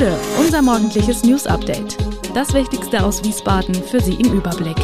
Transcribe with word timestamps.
Bude, 0.00 0.18
unser 0.38 0.62
morgendliches 0.62 1.24
News 1.24 1.46
Update. 1.46 1.98
Das 2.34 2.54
Wichtigste 2.54 3.04
aus 3.04 3.22
Wiesbaden 3.22 3.74
für 3.74 4.00
Sie 4.00 4.14
im 4.14 4.32
Überblick. 4.32 4.78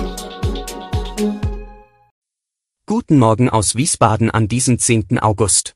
Guten 2.84 3.18
Morgen 3.18 3.48
aus 3.48 3.76
Wiesbaden 3.76 4.30
an 4.30 4.46
diesem 4.46 4.78
10. 4.78 5.18
August. 5.20 5.74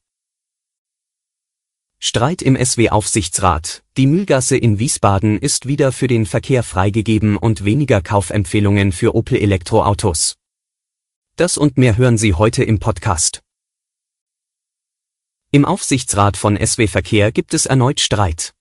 Streit 1.98 2.42
im 2.42 2.54
SW-Aufsichtsrat. 2.54 3.82
Die 3.96 4.06
Mühlgasse 4.06 4.58
in 4.58 4.78
Wiesbaden 4.78 5.38
ist 5.38 5.64
wieder 5.64 5.90
für 5.92 6.06
den 6.06 6.26
Verkehr 6.26 6.62
freigegeben 6.62 7.38
und 7.38 7.64
weniger 7.64 8.02
Kaufempfehlungen 8.02 8.92
für 8.92 9.14
Opel 9.14 9.38
Elektroautos. 9.38 10.36
Das 11.36 11.56
und 11.56 11.78
mehr 11.78 11.96
hören 11.96 12.18
Sie 12.18 12.34
heute 12.34 12.62
im 12.62 12.78
Podcast. 12.78 13.40
Im 15.50 15.64
Aufsichtsrat 15.64 16.36
von 16.36 16.58
SW 16.58 16.88
Verkehr 16.88 17.32
gibt 17.32 17.54
es 17.54 17.64
erneut 17.64 18.00
Streit. 18.00 18.52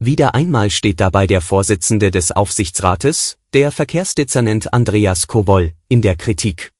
Wieder 0.00 0.34
einmal 0.34 0.70
steht 0.70 1.00
dabei 1.00 1.26
der 1.26 1.40
Vorsitzende 1.40 2.10
des 2.10 2.30
Aufsichtsrates, 2.30 3.38
der 3.52 3.70
Verkehrsdezernent 3.70 4.74
Andreas 4.74 5.28
Kowol, 5.28 5.72
in 5.88 6.02
der 6.02 6.16
Kritik. 6.16 6.72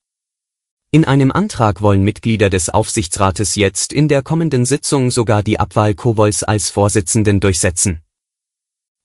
In 0.91 1.05
einem 1.05 1.33
Antrag 1.33 1.81
wollen 1.81 2.03
Mitglieder 2.03 2.51
des 2.51 2.69
Aufsichtsrates 2.69 3.55
jetzt 3.55 3.93
in 3.93 4.09
der 4.09 4.23
kommenden 4.23 4.67
Sitzung 4.67 5.11
sogar 5.11 5.43
die 5.43 5.59
Abwahl 5.59 5.95
Kowols 5.95 6.43
als 6.43 6.71
Vorsitzenden 6.71 7.41
durchsetzen. 7.41 8.03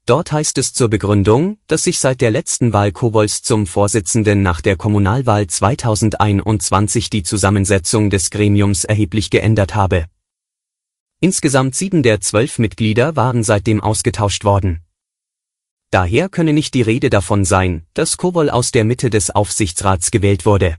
Dort 0.05 0.31
heißt 0.31 0.57
es 0.57 0.73
zur 0.73 0.89
Begründung, 0.89 1.57
dass 1.67 1.83
sich 1.83 1.99
seit 1.99 2.19
der 2.19 2.31
letzten 2.31 2.73
Wahl 2.73 2.91
Kowols 2.91 3.41
zum 3.41 3.67
Vorsitzenden 3.67 4.41
nach 4.41 4.59
der 4.59 4.75
Kommunalwahl 4.75 5.47
2021 5.47 7.09
die 7.09 7.23
Zusammensetzung 7.23 8.09
des 8.09 8.31
Gremiums 8.31 8.83
erheblich 8.83 9.29
geändert 9.29 9.75
habe. 9.75 10.07
Insgesamt 11.21 11.75
sieben 11.75 12.01
der 12.01 12.21
zwölf 12.21 12.59
Mitglieder 12.59 13.17
waren 13.17 13.43
seitdem 13.43 13.81
ausgetauscht 13.81 14.45
worden. 14.45 14.81
Daher 15.91 16.29
könne 16.29 16.53
nicht 16.53 16.73
die 16.73 16.81
Rede 16.81 17.09
davon 17.09 17.43
sein, 17.43 17.85
dass 17.93 18.17
Kowol 18.17 18.49
aus 18.49 18.71
der 18.71 18.85
Mitte 18.85 19.09
des 19.09 19.29
Aufsichtsrats 19.29 20.11
gewählt 20.11 20.45
wurde. 20.45 20.77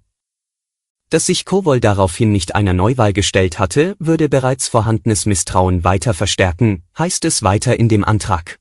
Dass 1.10 1.26
sich 1.26 1.44
Kowol 1.44 1.80
daraufhin 1.80 2.30
nicht 2.30 2.54
einer 2.54 2.72
Neuwahl 2.72 3.12
gestellt 3.12 3.58
hatte, 3.58 3.96
würde 3.98 4.28
bereits 4.28 4.68
vorhandenes 4.68 5.26
Misstrauen 5.26 5.82
weiter 5.82 6.14
verstärken, 6.14 6.84
heißt 6.96 7.24
es 7.24 7.42
weiter 7.42 7.78
in 7.78 7.88
dem 7.88 8.04
Antrag. 8.04 8.60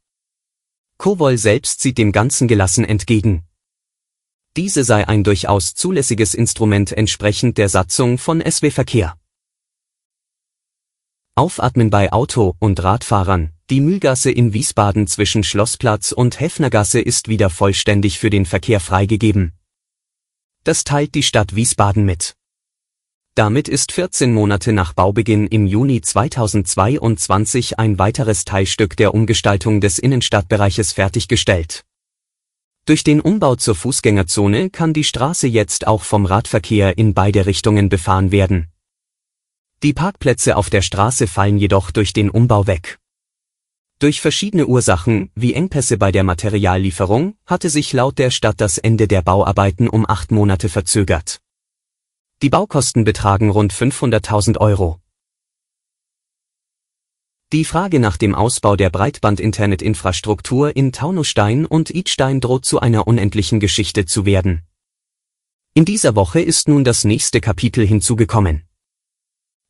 Kowol 0.98 1.38
selbst 1.38 1.82
sieht 1.82 2.00
dem 2.00 2.12
Ganzen 2.12 2.48
gelassen 2.48 2.84
entgegen. 2.84 3.44
Diese 4.58 4.84
sei 4.84 5.08
ein 5.08 5.24
durchaus 5.24 5.76
zulässiges 5.76 6.34
Instrument 6.34 6.92
entsprechend 6.92 7.60
der 7.60 7.70
Satzung 7.70 8.18
von 8.18 8.42
SW 8.42 8.72
Verkehr. 8.72 9.19
Aufatmen 11.40 11.90
bei 11.90 12.12
Auto- 12.12 12.56
und 12.60 12.84
Radfahrern. 12.84 13.52
Die 13.70 13.80
Mühlgasse 13.80 14.30
in 14.30 14.52
Wiesbaden 14.52 15.08
zwischen 15.08 15.46
Schlossplatz 15.46 16.12
und 16.12 16.42
Heffnergasse 16.42 17.00
ist 17.00 17.30
wieder 17.30 17.50
vollständig 17.50 18.20
für 18.20 18.30
den 18.30 18.46
Verkehr 18.46 18.82
freigegeben. 18.82 19.54
Das 20.66 20.84
teilt 20.84 21.16
die 21.16 21.24
Stadt 21.24 21.56
Wiesbaden 21.56 22.04
mit. 22.04 22.36
Damit 23.36 23.70
ist 23.70 23.94
14 23.94 24.34
Monate 24.34 24.74
nach 24.74 24.92
Baubeginn 24.92 25.48
im 25.48 25.66
Juni 25.66 26.02
2022 26.02 27.80
ein 27.80 27.98
weiteres 27.98 28.44
Teilstück 28.44 28.98
der 28.98 29.14
Umgestaltung 29.14 29.80
des 29.80 29.98
Innenstadtbereiches 29.98 30.92
fertiggestellt. 30.92 31.86
Durch 32.84 33.06
den 33.06 33.22
Umbau 33.22 33.56
zur 33.56 33.76
Fußgängerzone 33.76 34.72
kann 34.72 34.92
die 34.92 35.06
Straße 35.06 35.48
jetzt 35.48 35.88
auch 35.88 36.04
vom 36.04 36.26
Radverkehr 36.26 36.98
in 36.98 37.14
beide 37.14 37.46
Richtungen 37.46 37.88
befahren 37.88 38.34
werden. 38.34 38.68
Die 39.82 39.94
Parkplätze 39.94 40.58
auf 40.58 40.70
der 40.70 40.82
Straße 40.82 41.26
fallen 41.26 41.58
jedoch 41.58 41.92
durch 41.92 42.12
den 42.12 42.30
Umbau 42.30 42.68
weg. 42.68 43.00
Durch 44.00 44.20
verschiedene 44.20 44.68
Ursachen, 44.68 45.32
wie 45.36 45.54
Engpässe 45.54 45.98
bei 45.98 46.12
der 46.12 46.26
Materiallieferung, 46.26 47.38
hatte 47.46 47.70
sich 47.70 47.94
laut 47.94 48.18
der 48.18 48.30
Stadt 48.30 48.60
das 48.60 48.78
Ende 48.78 49.08
der 49.08 49.22
Bauarbeiten 49.22 49.88
um 49.88 50.06
acht 50.06 50.32
Monate 50.32 50.68
verzögert. 50.68 51.40
Die 52.42 52.50
Baukosten 52.50 53.06
betragen 53.06 53.50
rund 53.50 53.74
500.000 53.74 54.58
Euro. 54.58 55.00
Die 57.54 57.64
Frage 57.64 58.02
nach 58.02 58.18
dem 58.18 58.36
Ausbau 58.36 58.76
der 58.76 58.90
Breitband-Internet-Infrastruktur 58.90 60.76
in 60.76 60.92
Taunusstein 60.92 61.66
und 61.66 61.90
Idstein 61.90 62.42
droht 62.42 62.66
zu 62.66 62.82
einer 62.82 63.08
unendlichen 63.08 63.62
Geschichte 63.62 64.06
zu 64.06 64.26
werden. 64.26 64.64
In 65.74 65.86
dieser 65.86 66.16
Woche 66.16 66.42
ist 66.42 66.68
nun 66.68 66.84
das 66.84 67.06
nächste 67.06 67.40
Kapitel 67.40 67.88
hinzugekommen. 67.88 68.69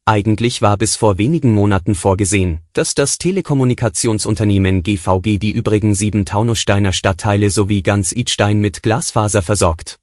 Eigentlich 0.09 0.63
war 0.63 0.75
bis 0.75 0.95
vor 0.95 1.19
wenigen 1.19 1.53
Monaten 1.53 1.93
vorgesehen, 1.93 2.61
dass 2.73 2.95
das 2.95 3.19
Telekommunikationsunternehmen 3.19 4.81
GVG 4.81 5.37
die 5.37 5.51
übrigen 5.51 5.93
sieben 5.93 6.25
Taunussteiner 6.25 6.93
Stadtteile 6.93 7.51
sowie 7.51 7.83
ganz 7.83 8.11
Idstein 8.11 8.59
mit 8.59 8.81
Glasfaser 8.81 9.43
versorgt. 9.43 9.99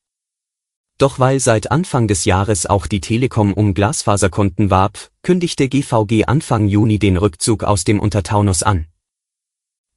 Doch 0.97 1.19
weil 1.19 1.41
seit 1.41 1.73
Anfang 1.73 2.07
des 2.07 2.25
Jahres 2.25 2.67
auch 2.67 2.87
die 2.87 3.01
Telekom 3.01 3.53
um 3.53 3.75
Glasfaserkunden 3.75 4.71
warb, 4.71 5.11
kündigte 5.23 5.69
GVG 5.69 6.27
Anfang 6.27 6.69
Juni 6.69 7.01
den 7.01 7.17
Rückzug 7.17 7.65
aus 7.65 7.83
dem 7.83 7.99
Untertaunus 7.99 8.63
an. 8.63 8.87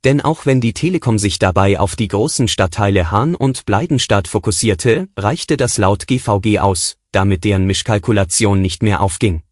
Denn 0.05 0.21
auch 0.21 0.47
wenn 0.47 0.59
die 0.59 0.73
Telekom 0.73 1.19
sich 1.19 1.37
dabei 1.37 1.79
auf 1.79 1.95
die 1.95 2.07
großen 2.07 2.47
Stadtteile 2.47 3.11
Hahn 3.11 3.35
und 3.35 3.67
Bleidenstadt 3.67 4.27
fokussierte, 4.27 5.07
reichte 5.15 5.55
das 5.55 5.77
laut 5.77 6.07
GVG 6.07 6.57
aus, 6.57 6.97
damit 7.11 7.43
deren 7.43 7.67
Mischkalkulation 7.67 8.59
nicht 8.59 8.81
mehr 8.81 9.01
aufging. 9.01 9.43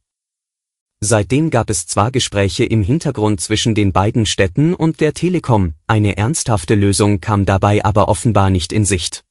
Seitdem 1.00 1.52
gab 1.52 1.70
es 1.70 1.86
zwar 1.86 2.12
Gespräche 2.12 2.66
im 2.66 2.82
Hintergrund 2.82 3.40
zwischen 3.40 3.76
den 3.76 3.94
beiden 3.94 4.26
Städten 4.26 4.74
und 4.74 5.00
der 5.00 5.14
Telekom, 5.14 5.76
eine 5.86 6.18
ernsthafte 6.18 6.74
Lösung 6.74 7.22
kam 7.22 7.46
dabei 7.46 7.86
aber 7.86 8.10
offenbar 8.10 8.50
nicht 8.50 8.74
in 8.74 8.84
Sicht. 8.84 9.24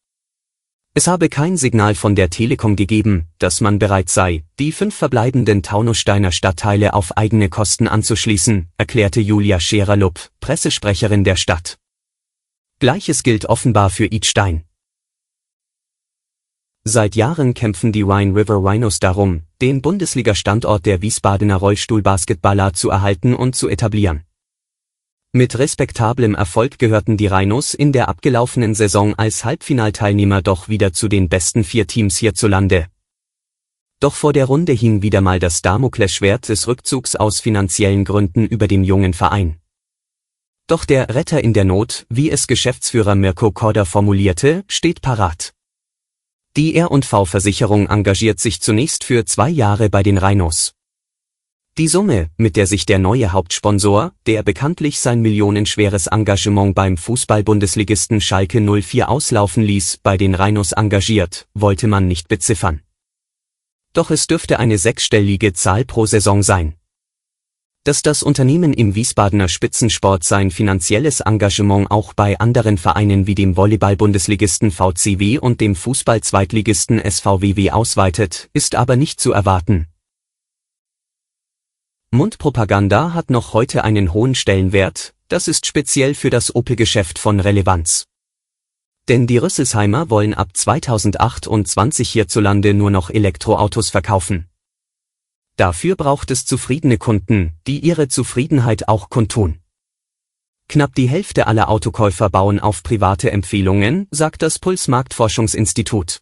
Es 0.95 1.09
habe 1.09 1.29
kein 1.29 1.57
Signal 1.57 1.95
von 1.95 2.15
der 2.15 2.31
Telekom 2.31 2.77
gegeben, 2.77 3.27
dass 3.39 3.61
man 3.61 3.81
bereit 3.81 4.09
sei, 4.09 4.45
die 4.61 4.71
fünf 4.73 4.95
verbleibenden 4.95 5.63
Taunussteiner 5.63 6.33
Stadtteile 6.33 6.95
auf 6.95 7.17
eigene 7.17 7.49
Kosten 7.49 7.89
anzuschließen, 7.89 8.69
erklärte 8.79 9.21
Julia 9.21 9.59
Scherer-Lupp, 9.59 10.31
Pressesprecherin 10.41 11.25
der 11.25 11.37
Stadt. 11.37 11.79
Gleiches 12.79 13.25
gilt 13.25 13.45
offenbar 13.47 13.91
für 13.91 14.07
Idstein. 14.07 14.63
Seit 16.89 17.17
Jahren 17.17 17.53
kämpfen 17.53 17.91
die 17.91 18.03
Rhine 18.03 18.37
River 18.37 18.63
Rhinos 18.63 19.01
darum, 19.01 19.43
den 19.61 19.83
Bundesliga-Standort 19.83 20.87
der 20.87 21.03
Wiesbadener 21.03 21.57
Rollstuhlbasketballer 21.57 22.75
zu 22.75 22.91
erhalten 22.91 23.35
und 23.35 23.57
zu 23.57 23.69
etablieren. 23.69 24.23
Mit 25.33 25.59
respektablem 25.59 26.37
Erfolg 26.37 26.79
gehörten 26.79 27.17
die 27.17 27.27
Rhinos 27.27 27.75
in 27.75 27.91
der 27.91 28.09
abgelaufenen 28.09 28.77
Saison 28.77 29.17
als 29.17 29.45
Halbfinalteilnehmer 29.45 30.43
doch 30.43 30.69
wieder 30.69 30.93
zu 30.93 31.09
den 31.09 31.29
besten 31.29 31.65
vier 31.65 31.89
Teams 31.89 32.19
hierzulande. 32.19 32.87
Doch 33.99 34.15
vor 34.15 34.33
der 34.33 34.45
Runde 34.45 34.73
hing 34.73 35.03
wieder 35.03 35.23
mal 35.23 35.41
das 35.41 35.63
Damoklesschwert 35.63 36.49
des 36.49 36.69
Rückzugs 36.69 37.17
aus 37.17 37.41
finanziellen 37.41 38.05
Gründen 38.05 38.47
über 38.47 38.69
dem 38.69 38.85
jungen 38.85 39.13
Verein. 39.13 39.57
Doch 40.69 40.85
der 40.85 41.13
Retter 41.13 41.43
in 41.43 41.53
der 41.53 41.65
Not, 41.65 42.07
wie 42.11 42.31
es 42.31 42.47
Geschäftsführer 42.47 43.17
Mirko 43.17 43.51
Korda 43.51 43.85
formulierte, 43.85 44.63
steht 44.69 45.03
parat. 45.03 45.56
Die 46.57 46.75
R&V-Versicherung 46.75 47.87
engagiert 47.87 48.41
sich 48.41 48.63
zunächst 48.63 49.05
für 49.05 49.27
zwei 49.27 49.51
Jahre 49.51 49.91
bei 49.91 50.03
den 50.03 50.17
Rhinos. 50.17 50.73
Die 51.77 51.87
Summe, 51.87 52.31
mit 52.39 52.57
der 52.57 52.67
sich 52.67 52.87
der 52.87 52.99
neue 52.99 53.33
Hauptsponsor, 53.33 54.15
der 54.25 54.43
bekanntlich 54.43 54.99
sein 54.99 55.21
millionenschweres 55.21 56.07
Engagement 56.07 56.75
beim 56.75 56.97
Fußball-Bundesligisten 56.97 58.23
Schalke 58.23 58.63
04 58.63 59.11
auslaufen 59.11 59.63
ließ, 59.63 59.99
bei 60.03 60.17
den 60.17 60.35
Rhinos 60.35 60.73
engagiert, 60.73 61.47
wollte 61.53 61.89
man 61.89 62.09
nicht 62.09 62.29
beziffern. 62.29 62.81
Doch 63.93 64.11
es 64.11 64.27
dürfte 64.27 64.59
eine 64.59 64.79
sechsstellige 64.79 65.53
Zahl 65.53 65.85
pro 65.85 66.07
Saison 66.07 66.43
sein. 66.43 66.77
Dass 67.87 68.03
das 68.03 68.25
Unternehmen 68.25 68.73
im 68.73 68.97
Wiesbadener 68.97 69.47
Spitzensport 69.47 70.25
sein 70.25 70.51
finanzielles 70.51 71.21
Engagement 71.21 71.89
auch 71.89 72.15
bei 72.15 72.37
anderen 72.37 72.79
Vereinen 72.79 73.29
wie 73.29 73.37
dem 73.37 73.57
Volleyball-Bundesligisten 73.57 74.73
VCW 74.73 75.39
und 75.39 75.61
dem 75.61 75.77
Fußball-Zweitligisten 75.77 76.99
SVWW 76.99 77.71
ausweitet, 77.71 78.51
ist 78.53 78.75
aber 78.75 78.97
nicht 78.97 79.21
zu 79.21 79.31
erwarten. 79.31 79.87
Mundpropaganda 82.11 83.15
hat 83.15 83.31
noch 83.31 83.53
heute 83.53 83.85
einen 83.85 84.13
hohen 84.13 84.35
Stellenwert, 84.35 85.15
das 85.29 85.47
ist 85.47 85.65
speziell 85.65 86.15
für 86.15 86.31
das 86.31 86.53
Opel-Geschäft 86.53 87.21
von 87.21 87.39
Relevanz. 87.39 88.07
Denn 89.07 89.29
die 89.29 89.39
Rüsselsheimer 89.39 90.11
wollen 90.11 90.35
ab 90.35 90.49
2028 90.55 92.11
hierzulande 92.11 92.75
nur 92.75 92.91
noch 92.91 93.11
Elektroautos 93.11 93.91
verkaufen. 93.91 94.49
Dafür 95.57 95.97
braucht 95.97 96.31
es 96.31 96.45
zufriedene 96.45 96.99
Kunden, 96.99 97.55
die 97.67 97.81
ihre 97.81 98.09
Zufriedenheit 98.09 98.89
auch 98.89 99.09
kundtun. 99.09 99.59
Knapp 100.69 100.95
die 100.95 101.09
Hälfte 101.09 101.47
aller 101.47 101.71
Autokäufer 101.71 102.29
bauen 102.29 102.61
auf 102.61 102.83
private 102.83 103.31
Empfehlungen, 103.31 104.07
sagt 104.11 104.43
das 104.43 104.59
Puls 104.59 104.87
Marktforschungsinstitut. 104.89 106.21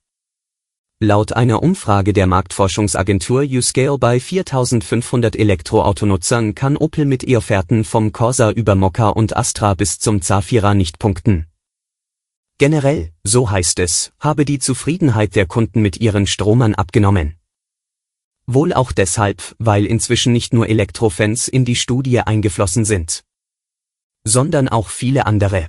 Laut 1.01 1.33
einer 1.33 1.63
Umfrage 1.63 2.13
der 2.13 2.29
Marktforschungsagentur 2.29 3.43
Uscale 3.43 3.99
bei 3.99 4.21
4500 4.21 5.35
Elektroautonutzern 5.35 6.55
kann 6.55 6.77
Opel 6.77 7.05
mit 7.05 7.27
E-Offerten 7.27 7.83
vom 7.83 8.13
Corsa 8.13 8.53
über 8.53 8.77
Mokka 8.77 9.09
und 9.09 9.37
Astra 9.37 9.75
bis 9.75 9.99
zum 9.99 10.23
Zafira 10.23 10.75
nicht 10.75 11.01
punkten. 11.01 11.47
Generell, 12.59 13.11
so 13.25 13.51
heißt 13.51 13.81
es, 13.81 14.13
habe 14.21 14.45
die 14.45 14.61
Zufriedenheit 14.61 15.35
der 15.35 15.47
Kunden 15.47 15.83
mit 15.83 15.97
ihren 15.97 16.29
Stromern 16.29 16.77
abgenommen. 16.77 17.35
Wohl 18.47 18.73
auch 18.73 18.93
deshalb, 18.93 19.55
weil 19.59 19.87
inzwischen 19.87 20.33
nicht 20.33 20.53
nur 20.53 20.69
Elektrofans 20.69 21.49
in 21.49 21.65
die 21.65 21.77
Studie 21.77 22.21
eingeflossen 22.21 22.85
sind, 22.85 23.25
sondern 24.25 24.69
auch 24.69 24.89
viele 24.89 25.27
andere. 25.27 25.69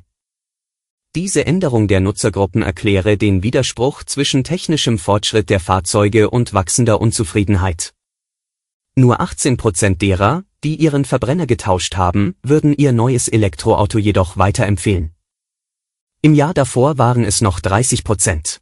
Diese 1.15 1.45
Änderung 1.45 1.87
der 1.87 2.01
Nutzergruppen 2.01 2.61
erkläre 2.61 3.17
den 3.17 3.41
Widerspruch 3.41 4.03
zwischen 4.03 4.43
technischem 4.43 4.99
Fortschritt 4.99 5.49
der 5.49 5.61
Fahrzeuge 5.61 6.29
und 6.29 6.53
wachsender 6.53 6.99
Unzufriedenheit. 6.99 7.93
Nur 8.95 9.21
18 9.21 9.55
Prozent 9.55 10.01
derer, 10.01 10.43
die 10.65 10.75
ihren 10.75 11.05
Verbrenner 11.05 11.47
getauscht 11.47 11.95
haben, 11.95 12.35
würden 12.43 12.73
ihr 12.73 12.91
neues 12.91 13.29
Elektroauto 13.29 13.97
jedoch 13.97 14.37
weiterempfehlen. 14.37 15.13
Im 16.21 16.33
Jahr 16.33 16.53
davor 16.53 16.97
waren 16.97 17.23
es 17.23 17.39
noch 17.39 17.59
30 17.59 18.03
Prozent. 18.03 18.61